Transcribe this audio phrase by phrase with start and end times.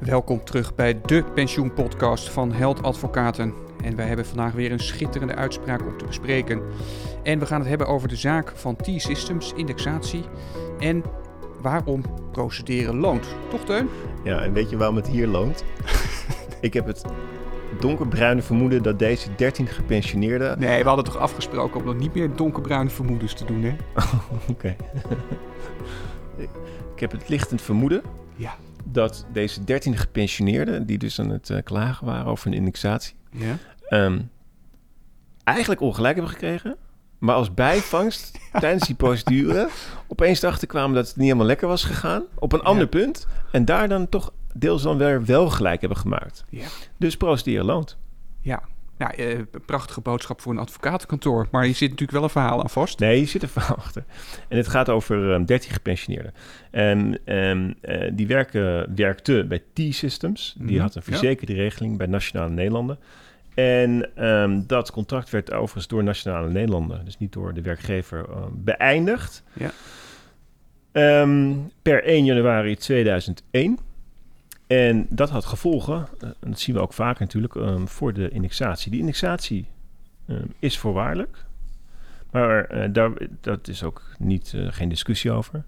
[0.00, 3.54] Welkom terug bij de pensioenpodcast van Held Advocaten.
[3.84, 6.62] En wij hebben vandaag weer een schitterende uitspraak om te bespreken.
[7.22, 10.24] En we gaan het hebben over de zaak van T-Systems, indexatie
[10.78, 11.04] en
[11.62, 12.02] waarom
[12.32, 13.26] procederen loont.
[13.50, 13.88] Toch, Teun?
[14.24, 15.64] Ja, en weet je waarom het hier loont?
[16.60, 17.04] ik heb het
[17.80, 20.58] donkerbruine vermoeden dat deze 13 gepensioneerden...
[20.58, 23.76] Nee, we hadden toch afgesproken om nog niet meer donkerbruine vermoedens te doen, hè?
[24.52, 24.76] Oké.
[26.94, 28.02] ik heb het lichtend vermoeden
[28.36, 28.56] Ja.
[28.84, 33.56] Dat deze 13 gepensioneerden, die dus aan het eh, klagen waren over een indexatie, Ja?
[33.88, 34.20] ehm,
[35.44, 36.76] eigenlijk ongelijk hebben gekregen.
[37.18, 39.68] Maar als bijvangst tijdens die procedure
[40.08, 42.22] opeens erachter kwamen dat het niet helemaal lekker was gegaan.
[42.38, 43.26] Op een ander punt.
[43.52, 46.44] En daar dan toch deels dan weer wel gelijk hebben gemaakt.
[46.48, 46.66] Ja.
[46.96, 47.96] Dus procederen loont.
[48.40, 48.62] Ja.
[49.00, 51.48] Ja, eh, prachtige boodschap voor een advocatenkantoor.
[51.50, 52.98] Maar je zit natuurlijk wel een verhaal aan vast.
[52.98, 54.04] Nee, je zit er verhaal achter.
[54.48, 56.32] En het gaat over ehm, 13 gepensioneerden.
[56.70, 60.54] En ehm, eh, die werken, werkte bij T-Systems.
[60.58, 61.10] Die Mhm, had een ja.
[61.10, 62.98] verzekerde regeling bij Nationale Nederlanden.
[63.54, 69.42] En ehm, dat contract werd overigens door Nationale Nederlanden, dus niet door de werkgever, beëindigd.
[69.52, 69.70] Ja.
[71.82, 73.78] Per 1 januari 2001.
[74.70, 78.28] En dat had gevolgen, eh, en dat zien we ook vaak natuurlijk, ehm, voor de
[78.28, 78.90] indexatie.
[78.90, 79.66] Die indexatie
[80.26, 81.44] ehm, is voorwaardelijk.
[82.30, 85.64] Maar eh, daar, dat is ook niet, eh, geen discussie over.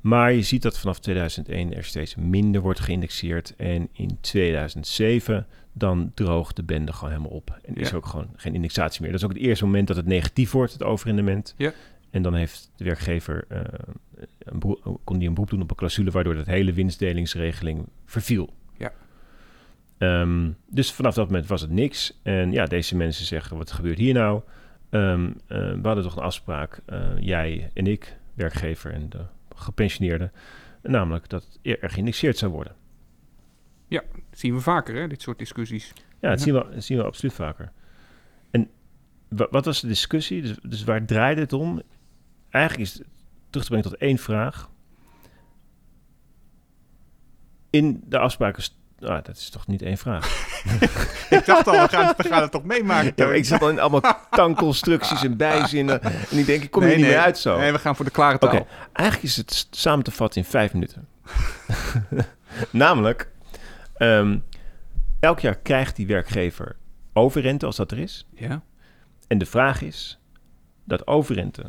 [0.00, 3.54] Maar je ziet dat vanaf 2001 er steeds minder wordt geïndexeerd.
[3.56, 7.58] En in 2007 dan droogt de bende gewoon helemaal op.
[7.64, 7.96] En is Ja.
[7.96, 9.10] ook gewoon geen indexatie meer.
[9.10, 11.54] Dat is ook het eerste moment dat het negatief wordt, het overrendement.
[11.56, 11.72] Ja.
[12.14, 13.60] En dan heeft de werkgever, eh,
[14.38, 16.10] een beroep- kon die een beroep doen op een clausule...
[16.10, 18.54] waardoor dat hele winstdelingsregeling verviel.
[18.76, 18.92] Ja.
[19.98, 22.20] Ehm, dus vanaf dat moment was het niks.
[22.22, 24.42] En ja, deze mensen zeggen, wat gebeurt hier nou?
[24.90, 29.20] Eh, we hadden toch een afspraak, eh, jij en ik, werkgever en de
[29.54, 30.32] gepensioneerden...
[30.82, 32.74] namelijk dat er geïndexeerd zou worden.
[33.88, 35.92] Dat zien we vaker, hè, dit soort discussies.
[36.20, 36.44] Ja, dat Ja.
[36.44, 37.72] zien, we, dat zien we absoluut vaker.
[38.50, 38.68] En
[39.28, 40.42] wa- wat was de discussie?
[40.42, 41.82] Dus, dus waar draaide het om?
[42.54, 43.06] Eigenlijk is het
[43.50, 44.70] terug te brengen tot één vraag.
[47.70, 48.64] In de afspraken...
[49.00, 50.26] Ah, dat is toch niet één vraag?
[51.30, 53.12] ik dacht al, we gaan, we gaan het toch meemaken.
[53.16, 56.02] Ja, ik zat al in allemaal tankconstructies en bijzinnen.
[56.02, 57.58] En ik denk, ik kom er niet meer uit zo.
[57.58, 58.66] Nee, we gaan voor de klare taal.
[58.92, 61.08] Eigenlijk is het samen te vatten in vijf minuten.
[62.70, 63.30] Namelijk,
[63.96, 64.38] ehm,
[65.20, 66.76] elk jaar krijgt die werkgever
[67.12, 68.26] overrente als dat er is.
[68.34, 68.62] Ja,
[69.28, 70.18] En de vraag is,
[70.84, 71.64] dat overrente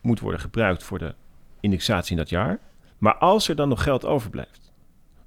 [0.00, 1.14] moet worden gebruikt voor de
[1.60, 2.58] indexatie in dat jaar.
[2.98, 4.72] Maar als er dan nog geld overblijft,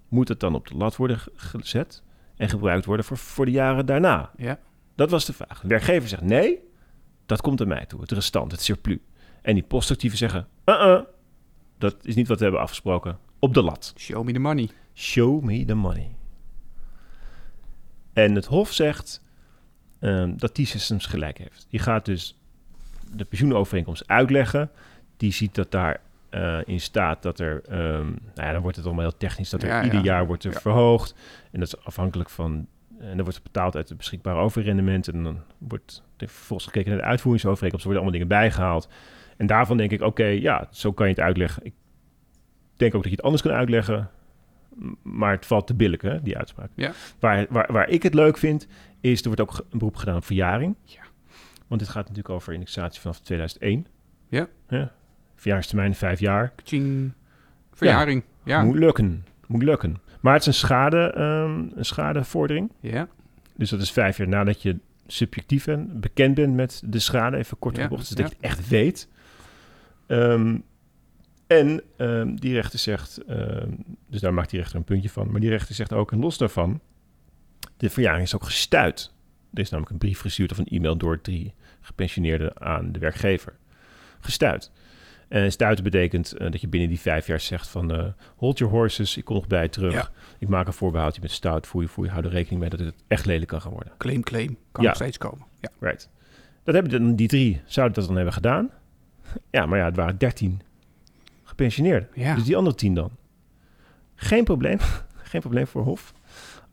[0.07, 2.03] moet het dan op de lat worden ge- gezet
[2.35, 4.31] en gebruikt worden voor, voor de jaren daarna.
[4.37, 4.59] ja.
[4.95, 5.61] Dat was de vraag.
[5.61, 6.59] De werkgever zegt nee,
[7.25, 8.97] dat komt aan mij toe, het restant, het surplus.
[9.41, 11.01] En die postactieven zeggen, uh-uh,
[11.77, 13.93] dat is niet wat we hebben afgesproken, op de lat.
[13.97, 14.69] Show me the money.
[14.93, 16.15] Show me the money.
[18.13, 19.23] En het Hof zegt
[19.99, 21.65] ehm, dat T-Systems gelijk heeft.
[21.69, 22.39] Die gaat dus
[23.15, 24.69] de pensioenovereenkomst uitleggen.
[25.17, 28.85] Die ziet dat daar eh, in staat dat er, ehm, nou ja, dan wordt het
[28.85, 30.05] allemaal heel technisch, dat er Ja, ieder ja.
[30.05, 31.15] jaar wordt er verhoogd.
[31.51, 32.67] En dat is afhankelijk van,
[32.99, 35.07] en dan wordt het betaald uit het beschikbare overrendement.
[35.07, 37.85] En dan wordt er vervolgens gekeken naar de uitvoeringsovereenkomst.
[37.85, 38.89] Er worden allemaal dingen bijgehaald.
[39.37, 41.65] En daarvan denk ik, oké, ja, zo kan je het uitleggen.
[41.65, 41.73] Ik
[42.75, 44.09] denk ook dat je het anders kan uitleggen.
[45.01, 46.69] Maar het valt te billijken, hè, die uitspraak.
[46.75, 46.91] Ja.
[47.19, 48.67] Waar, waar, waar ik het leuk vind,
[49.01, 50.75] is er wordt ook een beroep gedaan op verjaring.
[50.83, 51.01] Ja.
[51.73, 53.87] Want dit gaat natuurlijk over indexatie vanaf 2001.
[54.29, 54.47] Ja.
[55.35, 56.53] Verjaringstermijn vijf jaar.
[56.55, 57.11] Kaching.
[57.71, 58.23] Verjaring.
[58.43, 58.63] Ja.
[58.63, 59.25] Moet lukken.
[59.47, 60.01] Moet lukken.
[60.19, 62.71] Maar het is een, schade, ehm, een schadevordering.
[62.79, 63.07] Ja.
[63.55, 67.37] Dus dat is vijf jaar nadat je subjectief en bekend bent met de schade.
[67.37, 68.25] Even kort Ja, gebocht, dus dat ja.
[68.25, 69.07] je het echt weet.
[70.07, 70.57] Ehm,
[71.47, 73.19] en ehm, die rechter zegt,
[74.09, 75.31] dus daar maakt die rechter een puntje van.
[75.31, 76.79] Maar die rechter zegt ook, en los daarvan,
[77.77, 79.13] de verjaring is ook gestuit.
[79.53, 83.53] Er is namelijk een brief gestuurd of een e-mail door drie gepensioneerden aan de werkgever.
[84.19, 84.71] Gestuit.
[85.27, 87.91] En stuiten betekent eh, dat je binnen die vijf jaar zegt van...
[87.93, 88.05] eh,
[88.35, 89.93] hold your horses, ik kom nog bij je terug.
[89.93, 90.09] Ja.
[90.39, 92.69] Ik maak een voorbehoud, je bent stout, voel je, voel je, hou er rekening mee
[92.69, 93.93] dat het echt lelijk kan gaan worden.
[93.97, 94.57] Claim, claim.
[94.71, 94.89] Kan Ja.
[94.89, 95.45] nog steeds komen.
[95.59, 95.69] Ja.
[95.79, 96.09] Right.
[96.63, 98.69] Dat hebben dan die drie, zouden dat dan hebben gedaan.
[99.51, 100.61] Ja, maar ja, het waren dertien
[101.43, 102.09] gepensioneerden.
[102.13, 102.35] Ja.
[102.35, 103.11] Dus die andere tien dan.
[104.15, 104.77] Geen probleem.
[105.31, 106.13] Geen probleem voor Hof.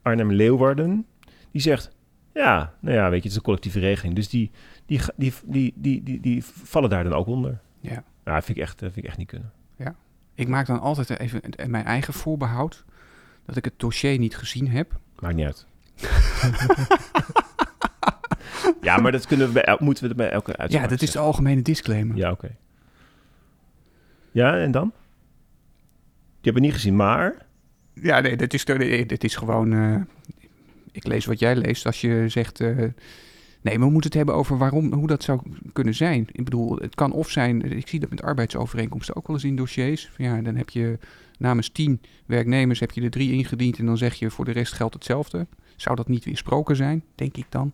[0.02, 1.06] Arnhem Leeuwarden,
[1.50, 1.90] die zegt...
[2.34, 4.14] Ja, nou ja, weet je, het is een collectieve regeling.
[4.14, 4.50] Dus die,
[4.86, 7.60] die, die, die, die, die, die vallen daar dan ook onder.
[7.80, 8.04] ja.
[8.24, 9.52] Nou, dat vind ik echt, dat vind ik echt niet kunnen.
[10.34, 12.84] Ik maak dan altijd even mijn eigen voorbehoud.
[13.44, 14.98] Dat ik het dossier niet gezien heb.
[15.18, 15.66] Maakt niet uit.
[18.80, 21.18] ja, maar dat kunnen we bij, moeten we bij elke uitspraak Ja, dat is de
[21.18, 22.16] algemene disclaimer.
[22.16, 22.56] Ja, oké.
[24.30, 24.92] Ja, en dan?
[24.92, 27.46] Die hebben we niet gezien, maar...
[27.94, 29.72] Ja, nee, dit is, dit is gewoon...
[29.72, 30.00] eh,
[30.92, 32.60] ik lees wat jij leest als je zegt...
[32.60, 32.76] eh,
[33.60, 35.40] nee, maar we moeten het hebben over waarom, hoe dat zou
[35.72, 36.28] kunnen zijn.
[36.32, 37.72] Ik bedoel, het kan of zijn...
[37.76, 40.10] Ik zie dat met arbeidsovereenkomsten ook wel eens in dossiers.
[40.16, 40.98] Ja, dan heb je
[41.38, 43.78] namens tien werknemers heb je er drie ingediend...
[43.78, 45.46] en dan zeg je voor de rest geldt hetzelfde.
[45.76, 47.72] Zou dat niet weersproken zijn, denk ik dan?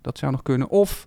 [0.00, 0.68] Dat zou nog kunnen.
[0.68, 1.04] Of...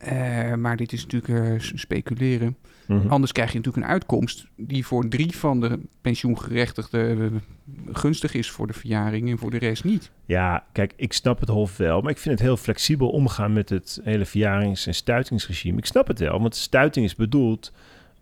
[0.00, 2.56] eh, maar dit is natuurlijk eh, speculeren.
[2.86, 3.08] Mhm.
[3.08, 8.50] Anders krijg je natuurlijk een uitkomst die voor drie van de pensioengerechtigden eh, gunstig is
[8.50, 10.10] voor de verjaring en voor de rest niet.
[10.26, 13.68] Ja, kijk, ik snap het Hof wel, maar ik vind het heel flexibel omgaan met
[13.68, 15.78] het hele verjarings- en stuitingsregime.
[15.78, 17.72] Ik snap het wel, want stuiting is bedoeld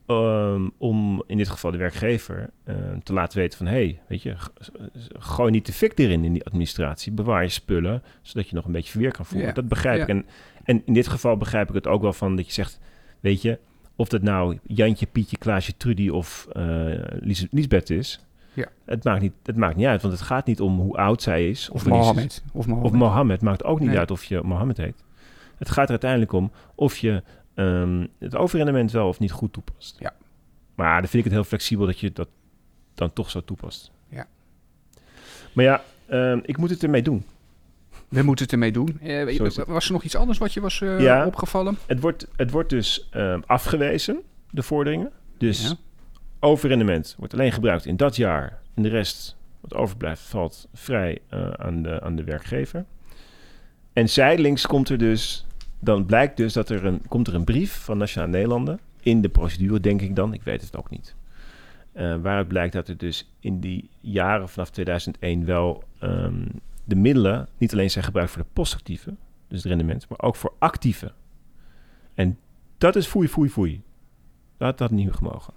[0.06, 2.50] ehm, om in dit geval de werkgever
[3.02, 3.66] te laten weten van...
[3.66, 4.36] hé, hey, weet je,
[5.18, 7.12] gooi niet de fik erin in die administratie.
[7.12, 9.48] Bewaar je spullen, zodat je nog een beetje verweer kan voeren.
[9.48, 10.02] Ja, Dat begrijp ja.
[10.02, 10.08] ik.
[10.08, 10.26] En,
[10.68, 12.80] en in dit geval begrijp ik het ook wel van dat je zegt...
[13.20, 13.58] weet je,
[13.96, 16.48] of dat nou Jantje, Pietje, Klaasje, Trudy of
[17.20, 18.20] Lies- Liesbeth is...
[18.52, 18.68] Ja.
[18.84, 21.48] Het, maakt niet, het maakt niet uit, want het gaat niet om hoe oud zij
[21.48, 21.68] is.
[21.70, 22.42] Of Mohammed.
[22.52, 22.92] Of Mohammed.
[22.92, 23.98] of Mohammed maakt ook niet Nee.
[23.98, 25.04] uit of je Mohammed heet.
[25.58, 27.22] Het gaat er uiteindelijk om of je
[27.54, 29.96] ehm, het overrendement wel of niet goed toepast.
[29.98, 30.12] Ja.
[30.74, 32.28] Maar dan vind ik het heel flexibel dat je dat
[32.94, 33.90] dan toch zo toepast.
[34.08, 34.26] Ja.
[35.52, 37.24] Maar ja, ehm, ik moet het ermee doen.
[38.08, 38.98] We moeten het ermee doen.
[39.02, 39.64] Het.
[39.66, 41.26] was er nog iets anders wat je was eh, Ja.
[41.26, 41.78] opgevallen?
[41.86, 44.18] Het wordt, het wordt dus ehm, afgewezen,
[44.50, 45.12] de vorderingen.
[45.38, 45.74] Dus Ja.
[46.40, 48.58] overrendement wordt alleen gebruikt in dat jaar.
[48.74, 52.84] En de rest, wat overblijft, valt vrij eh, aan, de, aan de werkgever.
[53.92, 55.46] En zijdelings komt er dus...
[55.80, 58.80] Dan blijkt dus dat er een, komt er een brief van Nationale Nederlanden...
[59.00, 61.14] in de procedure, denk ik dan, ik weet het ook niet...
[61.92, 66.46] eh, waaruit blijkt dat er dus in die jaren vanaf 2001 wel ehm,
[66.88, 67.48] de middelen...
[67.58, 69.14] niet alleen zijn gebruikt voor de postactieve,
[69.48, 70.08] dus het rendement...
[70.08, 71.12] maar ook voor actieve.
[72.14, 72.38] En
[72.78, 73.82] dat is foei, foei, foei.
[74.56, 75.54] Dat had niet gemogen.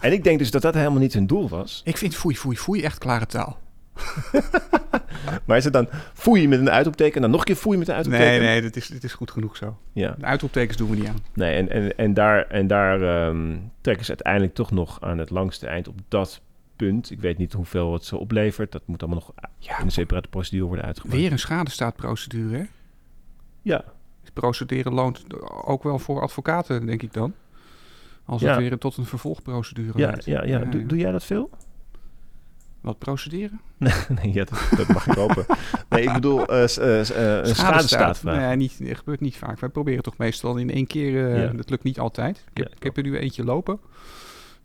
[0.00, 1.80] En ik denk dus dat dat helemaal niet hun doel was.
[1.84, 3.58] Ik vind foei, foei, foei echt klare taal.
[5.44, 7.88] Maar is het dan foei met een uitroepteken en dan nog een keer foei met
[7.88, 8.30] een uitroepteken?
[8.30, 9.78] Nee, nee, dit is, dit is goed genoeg zo.
[9.92, 11.18] Ja, De uitroeptekens doen we niet aan.
[11.34, 15.30] nee, en, en, en daar, en daar ehm, trekken ze uiteindelijk toch nog aan het
[15.30, 16.40] langste eind op dat
[16.76, 17.10] punt.
[17.10, 18.72] Ik weet niet hoeveel het zo oplevert.
[18.72, 21.14] Dat moet allemaal nog Ja, in een separate procedure worden uitgevoerd.
[21.20, 22.64] weer een schadestaatprocedure, hè?
[23.62, 23.84] Ja,
[24.32, 25.24] Procederen loont
[25.64, 27.34] ook wel voor advocaten, denk ik dan.
[28.24, 28.48] Als Ja.
[28.50, 30.24] het weer tot een vervolgprocedure ja, leidt.
[30.24, 30.58] ja, ja.
[30.58, 31.50] Doe, doe jij dat veel?
[32.80, 33.60] Wat procederen?
[34.22, 35.44] nee, ja, dat, dat mag ik hopen.
[35.88, 37.00] Nee, ik bedoel eh, eh,
[37.40, 38.38] eh, een schadestaatvraag.
[38.38, 39.58] Nee, niet, dat gebeurt niet vaak.
[39.60, 41.32] Wij proberen toch meestal in één keer.
[41.34, 41.52] eh, Ja.
[41.52, 42.36] Dat lukt niet altijd.
[42.50, 43.78] Ik heb, Ja, ik heb er nu eentje lopen.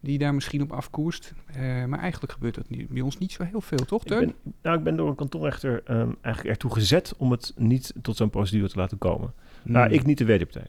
[0.02, 1.34] Die daar misschien op afkoerst.
[1.46, 4.04] Eh, maar eigenlijk gebeurt dat niet, bij ons niet zo heel veel, toch?
[4.04, 7.94] Ik ben, nou, ik ben door een kantonrechter ehm, eigenlijk ertoe gezet om het niet
[8.02, 9.34] tot zo'n procedure te laten komen.
[9.64, 9.96] Nou, Hmm.
[9.96, 10.68] ik niet de wederpartij.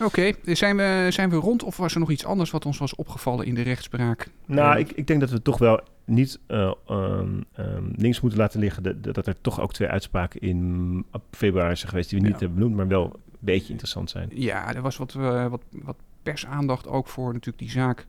[0.00, 2.94] Oké, zijn, we, zijn we rond of was er nog iets anders wat ons was
[2.94, 4.30] opgevallen in de rechtspraak?
[4.46, 7.40] Nou, Eh, ik, ik denk dat we toch wel niet eh, ehm,
[7.96, 12.10] links moeten laten liggen dat, dat er toch ook twee uitspraken in februari zijn geweest
[12.10, 12.38] die we niet Ja.
[12.40, 14.28] hebben benoemd, maar wel een beetje interessant zijn.
[14.32, 18.06] Ja, er was wat, eh, wat, wat persaandacht ook voor natuurlijk die zaak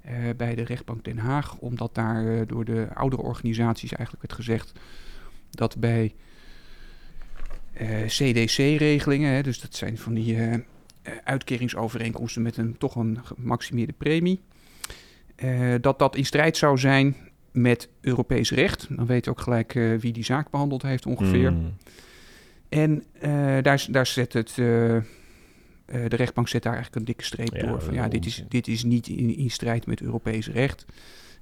[0.00, 1.56] eh, bij de rechtbank Den Haag.
[1.56, 4.72] Omdat daar eh, door de oudere organisaties eigenlijk werd gezegd
[5.50, 6.14] dat bij
[7.72, 10.38] eh, CDC-regelingen, dus dat zijn van die
[11.24, 14.40] uitkeringsovereenkomsten met een toch een gemaximeerde premie,
[15.80, 17.16] dat dat in strijd zou zijn
[17.50, 18.86] met Europees recht.
[18.96, 21.52] Dan weet je ook gelijk wie die zaak behandeld heeft ongeveer.
[21.52, 21.74] Mm.
[22.68, 23.04] En
[23.62, 24.56] daar, daar zet het,
[25.90, 27.82] eh, de rechtbank zet daar eigenlijk een dikke streep Ja, door.
[27.82, 30.86] Van, ja, dit is, dit is niet in, in strijd met Europees recht.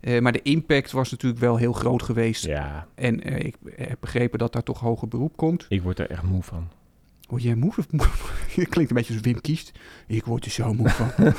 [0.01, 2.45] Eh, maar de impact was natuurlijk wel heel groot geweest.
[2.45, 5.67] Ja, En eh, ik heb begrepen dat daar toch hoger beroep komt.
[5.69, 6.69] ik word er echt moe van.
[7.29, 7.73] Word jij moe?
[8.57, 9.73] Je klinkt een beetje als Wim Kiest.
[10.07, 11.11] Ik word er zo moe van.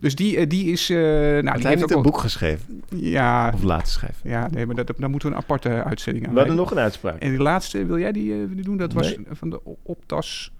[0.00, 0.88] dus die, die is...
[0.88, 2.82] nou, die heeft ook een boek geschreven?
[2.88, 4.30] Ja, Of laten schrijven?
[4.30, 6.78] ja nee, maar dat, daar moeten we een aparte uitzending aan We hadden nog een
[6.78, 7.18] uitspraak.
[7.18, 8.76] En die laatste, wil jij die, die doen?
[8.76, 10.52] Dat was van de optas...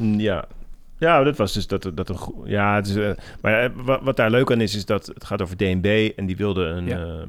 [0.00, 0.44] Mm, Ja.
[0.98, 3.10] Ja, dat was dus dat, dat een goe- Ja, het is, eh,
[3.42, 6.12] maar eh, wat, wat daar leuk aan is, is dat het gaat over DNB.
[6.16, 6.86] En die wilde een.
[6.86, 7.22] Ja, eh,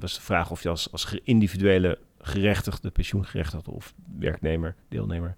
[0.00, 5.36] was de vraag of je als, als individuele gerechtigde, pensioengerechtigde of werknemer, deelnemer.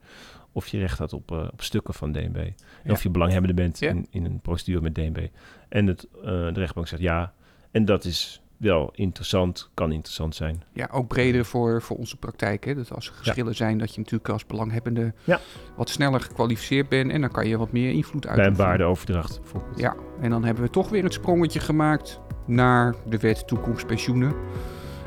[0.52, 2.36] of je recht had op, op stukken van DNB.
[2.36, 2.54] En
[2.84, 2.92] Ja.
[2.92, 5.26] of je belanghebbende bent in, in een procedure met DNB.
[5.68, 7.32] En het, de rechtbank zegt ja.
[7.70, 10.62] En dat is wel interessant, kan interessant zijn.
[10.72, 12.64] Ja, ook breder voor, voor onze praktijk.
[12.64, 12.74] Hè?
[12.74, 15.40] Dat als er geschillen zijn, dat je natuurlijk als belanghebbende Ja.
[15.76, 17.10] wat sneller gekwalificeerd bent.
[17.10, 18.68] En dan kan je wat meer invloed Bij een uitoefenen.
[18.68, 19.78] waardeoverdracht bijvoorbeeld.
[19.80, 24.34] Ja, en dan hebben we toch weer het sprongetje gemaakt naar de wet toekomstpensioenen.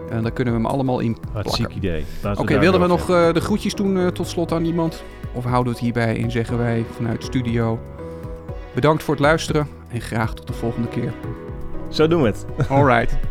[0.10, 1.52] En daar kunnen we hem allemaal in Wat plakken.
[1.54, 2.06] ziek idee.
[2.24, 5.04] Oké, daar wilden we nog eh, de groetjes doen eh, tot slot aan iemand?
[5.34, 7.80] Of houden we het hierbij en zeggen wij vanuit de studio...
[8.76, 11.14] Bedankt voor het luisteren en graag tot de volgende keer.
[11.90, 12.46] Zo doen we het.
[12.70, 13.18] Alright.